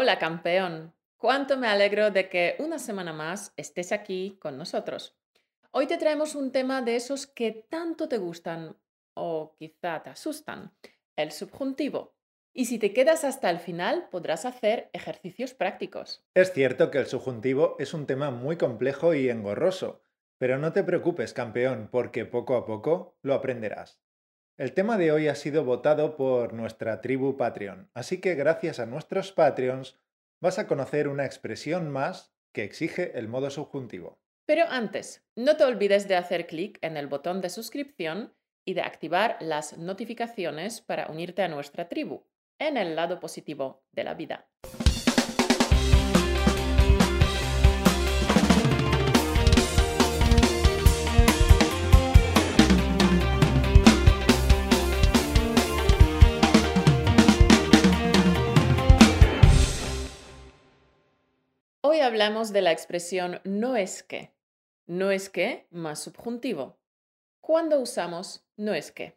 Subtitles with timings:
[0.00, 5.18] Hola campeón, cuánto me alegro de que una semana más estés aquí con nosotros.
[5.72, 8.76] Hoy te traemos un tema de esos que tanto te gustan
[9.14, 10.72] o quizá te asustan,
[11.16, 12.14] el subjuntivo.
[12.54, 16.24] Y si te quedas hasta el final podrás hacer ejercicios prácticos.
[16.32, 20.04] Es cierto que el subjuntivo es un tema muy complejo y engorroso,
[20.38, 24.00] pero no te preocupes campeón porque poco a poco lo aprenderás.
[24.58, 28.86] El tema de hoy ha sido votado por nuestra tribu Patreon, así que gracias a
[28.86, 29.96] nuestros Patreons
[30.40, 34.18] vas a conocer una expresión más que exige el modo subjuntivo.
[34.46, 38.82] Pero antes, no te olvides de hacer clic en el botón de suscripción y de
[38.82, 42.24] activar las notificaciones para unirte a nuestra tribu
[42.58, 44.48] en el lado positivo de la vida.
[61.90, 64.34] Hoy hablamos de la expresión no es que.
[64.86, 66.78] No es que más subjuntivo.
[67.40, 69.16] ¿Cuándo usamos no es que?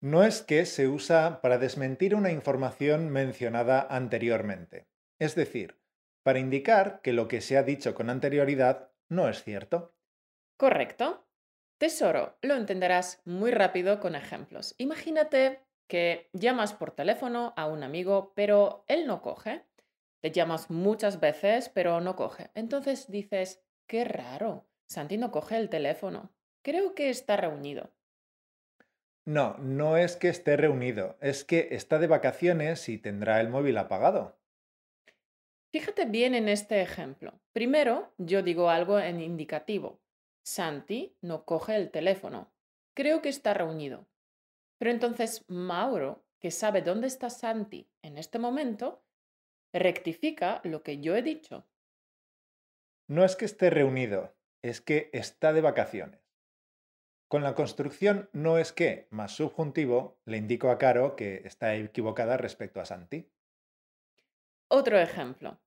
[0.00, 4.88] No es que se usa para desmentir una información mencionada anteriormente.
[5.18, 5.78] Es decir,
[6.22, 9.94] para indicar que lo que se ha dicho con anterioridad no es cierto.
[10.56, 11.28] Correcto.
[11.76, 14.74] Tesoro, lo entenderás muy rápido con ejemplos.
[14.78, 19.66] Imagínate que llamas por teléfono a un amigo, pero él no coge.
[20.22, 22.50] Le llamas muchas veces, pero no coge.
[22.54, 26.32] Entonces dices, qué raro, Santi no coge el teléfono.
[26.62, 27.90] Creo que está reunido.
[29.24, 33.78] No, no es que esté reunido, es que está de vacaciones y tendrá el móvil
[33.78, 34.38] apagado.
[35.72, 37.40] Fíjate bien en este ejemplo.
[37.52, 40.00] Primero, yo digo algo en indicativo.
[40.42, 42.52] Santi no coge el teléfono.
[42.94, 44.08] Creo que está reunido.
[44.78, 49.04] Pero entonces Mauro, que sabe dónde está Santi en este momento,
[49.72, 51.66] rectifica lo que yo he dicho.
[53.06, 56.20] No es que esté reunido, es que está de vacaciones.
[57.28, 62.36] Con la construcción no es que más subjuntivo, le indico a Caro que está equivocada
[62.36, 63.30] respecto a Santi.
[64.68, 65.60] Otro ejemplo.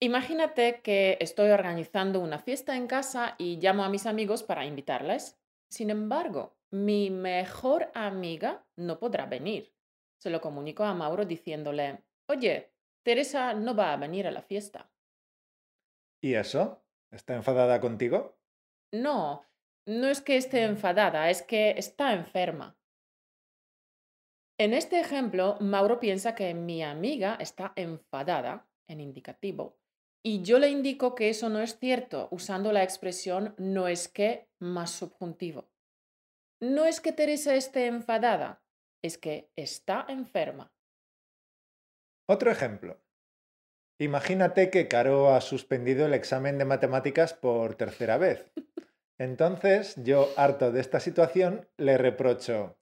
[0.00, 5.38] Imagínate que estoy organizando una fiesta en casa y llamo a mis amigos para invitarles.
[5.70, 9.72] Sin embargo, mi mejor amiga no podrá venir.
[10.18, 12.73] Se lo comunico a Mauro diciéndole, oye,
[13.04, 14.90] Teresa no va a venir a la fiesta.
[16.20, 16.82] ¿Y eso?
[17.12, 18.36] ¿Está enfadada contigo?
[18.92, 19.44] No,
[19.86, 22.76] no es que esté enfadada, es que está enferma.
[24.58, 29.76] En este ejemplo, Mauro piensa que mi amiga está enfadada, en indicativo,
[30.22, 34.48] y yo le indico que eso no es cierto usando la expresión no es que
[34.58, 35.68] más subjuntivo.
[36.60, 38.62] No es que Teresa esté enfadada,
[39.02, 40.72] es que está enferma.
[42.26, 43.00] Otro ejemplo.
[44.00, 48.52] Imagínate que Caro ha suspendido el examen de matemáticas por tercera vez.
[49.18, 52.76] Entonces, yo, harto de esta situación, le reprocho,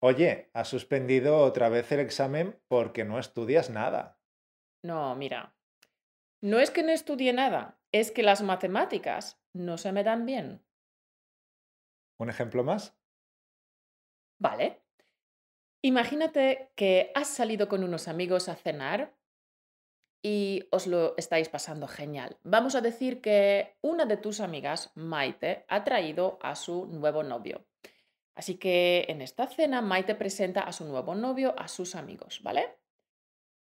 [0.00, 4.18] oye, has suspendido otra vez el examen porque no estudias nada.
[4.82, 5.54] No, mira,
[6.40, 10.64] no es que no estudie nada, es que las matemáticas no se me dan bien.
[12.18, 12.96] ¿Un ejemplo más?
[14.38, 14.80] Vale.
[15.82, 19.14] Imagínate que has salido con unos amigos a cenar
[20.22, 22.36] y os lo estáis pasando genial.
[22.42, 27.64] Vamos a decir que una de tus amigas, Maite, ha traído a su nuevo novio.
[28.34, 32.76] Así que en esta cena Maite presenta a su nuevo novio a sus amigos, ¿vale?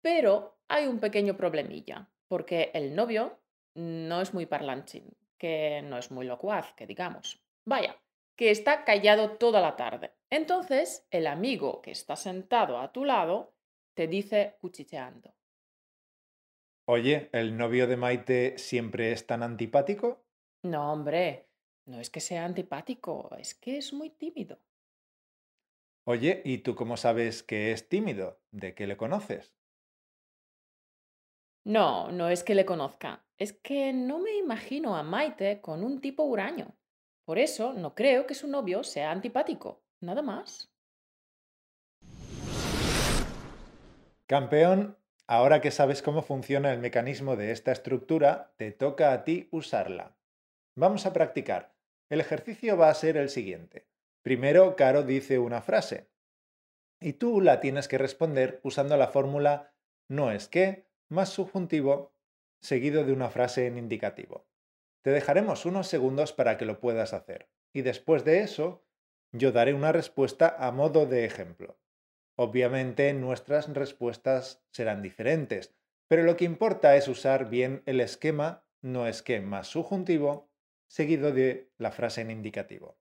[0.00, 3.40] Pero hay un pequeño problemilla, porque el novio
[3.74, 7.42] no es muy parlanchín, que no es muy locuaz, que digamos.
[7.64, 7.96] Vaya,
[8.38, 10.12] que está callado toda la tarde.
[10.30, 13.52] Entonces, el amigo que está sentado a tu lado
[13.94, 15.34] te dice cuchicheando.
[16.86, 20.24] Oye, ¿el novio de Maite siempre es tan antipático?
[20.62, 21.48] No, hombre,
[21.86, 24.60] no es que sea antipático, es que es muy tímido.
[26.06, 28.40] Oye, ¿y tú cómo sabes que es tímido?
[28.52, 29.52] ¿De qué le conoces?
[31.64, 36.00] No, no es que le conozca, es que no me imagino a Maite con un
[36.00, 36.77] tipo huraño.
[37.28, 40.72] Por eso no creo que su novio sea antipático, nada más.
[44.26, 44.96] Campeón,
[45.26, 50.16] ahora que sabes cómo funciona el mecanismo de esta estructura, te toca a ti usarla.
[50.74, 51.74] Vamos a practicar.
[52.08, 53.86] El ejercicio va a ser el siguiente.
[54.22, 56.08] Primero, Caro dice una frase
[56.98, 59.74] y tú la tienes que responder usando la fórmula
[60.08, 62.14] no es que más subjuntivo
[62.62, 64.46] seguido de una frase en indicativo.
[65.02, 68.84] Te dejaremos unos segundos para que lo puedas hacer y después de eso
[69.32, 71.78] yo daré una respuesta a modo de ejemplo.
[72.36, 75.74] Obviamente nuestras respuestas serán diferentes,
[76.08, 80.50] pero lo que importa es usar bien el esquema no es que más subjuntivo
[80.86, 82.98] seguido de la frase en indicativo.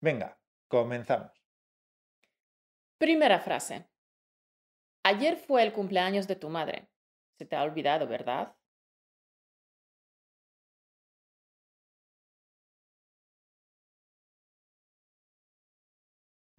[0.00, 0.38] Venga,
[0.68, 1.32] comenzamos.
[2.98, 3.86] Primera frase.
[5.04, 6.88] Ayer fue el cumpleaños de tu madre.
[7.38, 8.54] Se te ha olvidado, ¿verdad?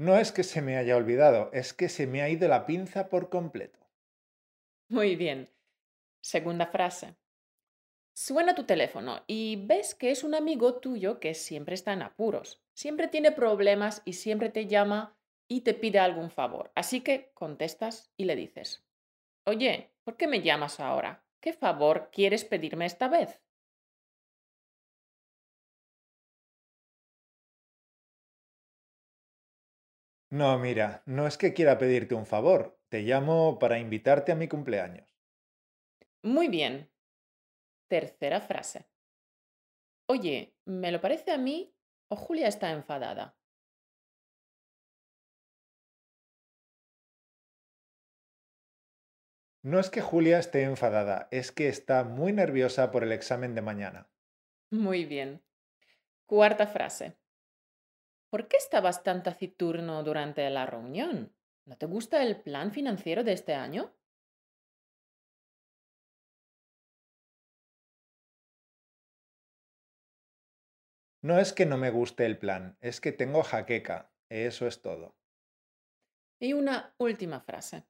[0.01, 3.07] No es que se me haya olvidado, es que se me ha ido la pinza
[3.07, 3.77] por completo.
[4.89, 5.48] Muy bien.
[6.21, 7.18] Segunda frase.
[8.12, 12.63] Suena tu teléfono y ves que es un amigo tuyo que siempre está en apuros,
[12.74, 15.15] siempre tiene problemas y siempre te llama
[15.48, 16.71] y te pide algún favor.
[16.74, 18.83] Así que contestas y le dices,
[19.45, 21.24] oye, ¿por qué me llamas ahora?
[21.39, 23.39] ¿Qué favor quieres pedirme esta vez?
[30.31, 34.48] No, mira, no es que quiera pedirte un favor, te llamo para invitarte a mi
[34.48, 35.13] cumpleaños.
[36.24, 36.89] Muy bien.
[37.89, 38.88] Tercera frase.
[40.07, 41.75] Oye, ¿me lo parece a mí
[42.07, 43.38] o Julia está enfadada?
[49.63, 53.62] No es que Julia esté enfadada, es que está muy nerviosa por el examen de
[53.62, 54.10] mañana.
[54.72, 55.44] Muy bien.
[56.25, 57.20] Cuarta frase.
[58.31, 61.36] ¿Por qué estabas tan taciturno durante la reunión?
[61.66, 63.94] ¿No te gusta el plan financiero de este año?
[71.22, 74.13] No es que no me guste el plan, es que tengo jaqueca.
[74.30, 75.18] Eso es todo.
[76.39, 77.86] Y una última frase.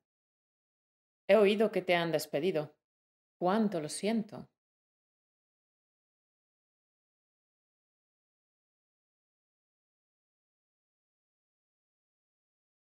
[1.29, 2.75] He oído que te han despedido.
[3.37, 4.50] Cuánto lo siento.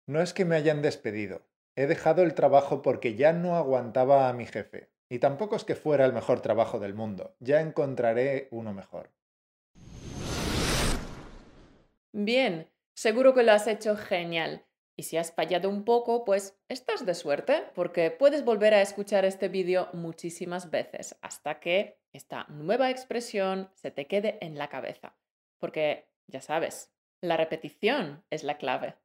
[0.07, 1.47] No es que me hayan despedido.
[1.75, 4.91] He dejado el trabajo porque ya no aguantaba a mi jefe.
[5.09, 7.35] Y tampoco es que fuera el mejor trabajo del mundo.
[7.39, 9.09] Ya encontraré uno mejor.
[12.13, 14.67] Bien, seguro que lo has hecho genial.
[14.95, 19.25] Y si has fallado un poco, pues estás de suerte, porque puedes volver a escuchar
[19.25, 25.17] este vídeo muchísimas veces hasta que esta nueva expresión se te quede en la cabeza.
[25.59, 28.95] Porque, ya sabes, la repetición es la clave.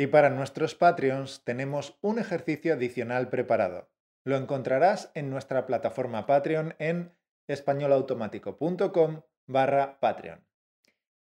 [0.00, 3.90] Y para nuestros Patreons tenemos un ejercicio adicional preparado.
[4.24, 7.14] Lo encontrarás en nuestra plataforma Patreon en
[7.48, 10.42] españolautomático.com barra Patreon.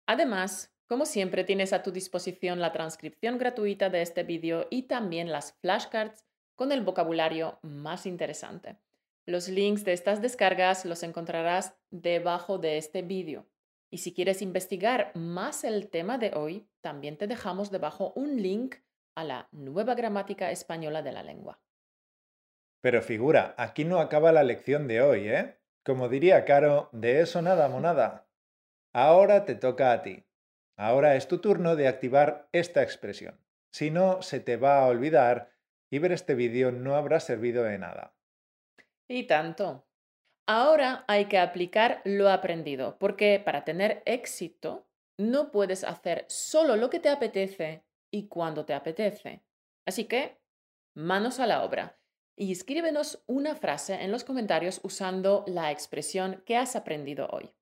[0.05, 5.31] Además, como siempre, tienes a tu disposición la transcripción gratuita de este vídeo y también
[5.31, 6.25] las flashcards
[6.55, 8.75] con el vocabulario más interesante.
[9.25, 13.47] Los links de estas descargas los encontrarás debajo de este vídeo.
[13.89, 18.75] Y si quieres investigar más el tema de hoy, también te dejamos debajo un link
[19.15, 21.59] a la nueva gramática española de la lengua.
[22.81, 25.57] Pero figura, aquí no acaba la lección de hoy, ¿eh?
[25.83, 28.27] Como diría Caro, de eso nada, monada.
[28.93, 30.25] Ahora te toca a ti.
[30.77, 33.39] Ahora es tu turno de activar esta expresión.
[33.71, 35.51] Si no, se te va a olvidar
[35.89, 38.13] y ver este vídeo no habrá servido de nada.
[39.07, 39.87] Y tanto.
[40.47, 46.89] Ahora hay que aplicar lo aprendido, porque para tener éxito no puedes hacer solo lo
[46.89, 49.43] que te apetece y cuando te apetece.
[49.85, 50.39] Así que,
[50.95, 51.99] manos a la obra
[52.37, 57.53] y escríbenos una frase en los comentarios usando la expresión que has aprendido hoy.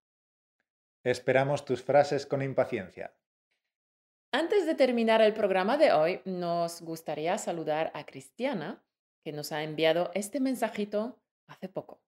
[1.03, 3.15] Esperamos tus frases con impaciencia.
[4.31, 8.83] Antes de terminar el programa de hoy, nos gustaría saludar a Cristiana,
[9.23, 12.04] que nos ha enviado este mensajito hace poco.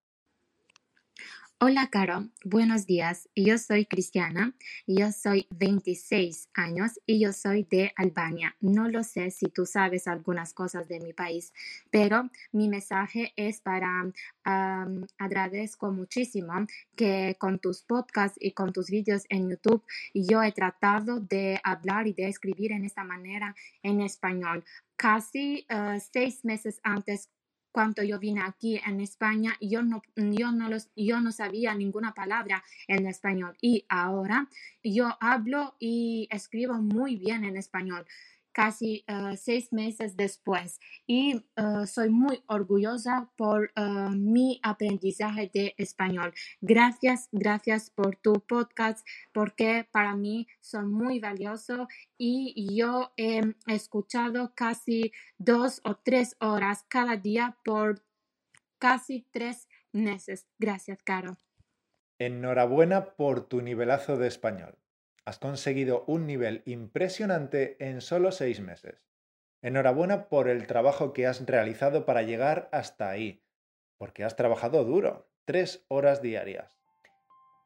[1.60, 2.30] Hola, Caro.
[2.46, 3.30] Buenos días.
[3.36, 4.54] Yo soy Cristiana.
[4.86, 8.56] Yo soy 26 años y yo soy de Albania.
[8.62, 11.52] No lo sé si tú sabes algunas cosas de mi país,
[11.90, 14.06] pero mi mensaje es para
[15.18, 16.54] agradezco muchísimo
[16.96, 19.84] que con tus podcasts y con tus vídeos en YouTube
[20.14, 24.64] yo he tratado de hablar y de escribir en esta manera en español.
[24.96, 27.32] Casi eh, seis meses antes
[27.78, 32.16] cuando yo vine aquí en España, yo no, yo, no los, yo no sabía ninguna
[32.16, 33.56] palabra en español.
[33.62, 34.50] Y ahora
[34.84, 38.08] yo hablo y escribo muy bien en español
[38.58, 43.82] casi eh, seis meses después y eh, soy muy orgullosa por eh,
[44.16, 46.34] mi aprendizaje de español.
[46.60, 51.88] Gracias, gracias por tu podcast porque para mí son muy valiosos
[52.18, 58.02] y yo he escuchado casi dos o tres horas cada día por
[58.80, 60.48] casi tres meses.
[60.58, 61.38] Gracias, Caro.
[62.18, 64.80] Enhorabuena por tu nivelazo de español.
[65.28, 69.04] Has conseguido un nivel impresionante en solo seis meses.
[69.62, 73.44] Enhorabuena por el trabajo que has realizado para llegar hasta ahí,
[73.98, 76.80] porque has trabajado duro, tres horas diarias.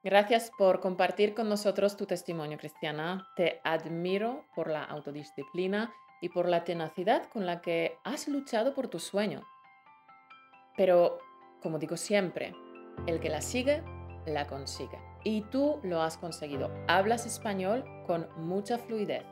[0.04, 3.28] Gracias por compartir con nosotros tu testimonio, Cristiana.
[3.36, 8.88] Te admiro por la autodisciplina y por la tenacidad con la que has luchado por
[8.88, 9.44] tu sueño.
[10.76, 11.20] Pero,
[11.62, 12.56] como digo siempre,
[13.06, 13.84] el que la sigue,
[14.26, 15.11] la consigue.
[15.24, 16.72] Y tú lo has conseguido.
[16.88, 19.24] Hablas español con mucha fluidez.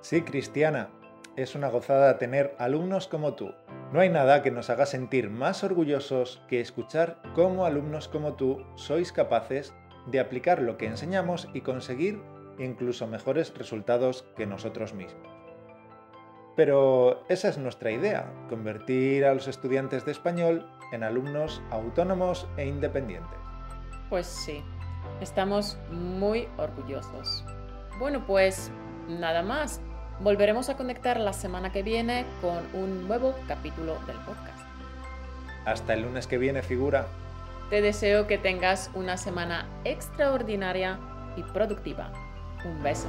[0.00, 0.90] Sí, Cristiana,
[1.36, 3.52] es una gozada tener alumnos como tú.
[3.92, 8.64] No hay nada que nos haga sentir más orgullosos que escuchar cómo alumnos como tú
[8.76, 9.74] sois capaces
[10.06, 12.22] de aplicar lo que enseñamos y conseguir
[12.58, 15.28] incluso mejores resultados que nosotros mismos.
[16.56, 22.66] Pero esa es nuestra idea, convertir a los estudiantes de español en alumnos autónomos e
[22.66, 23.38] independientes.
[24.08, 24.64] Pues sí,
[25.20, 27.44] estamos muy orgullosos.
[27.98, 28.70] Bueno, pues
[29.08, 29.80] nada más.
[30.20, 34.58] Volveremos a conectar la semana que viene con un nuevo capítulo del podcast.
[35.66, 37.06] Hasta el lunes que viene, figura.
[37.68, 40.98] Te deseo que tengas una semana extraordinaria
[41.36, 42.12] y productiva.
[42.64, 43.08] Un beso.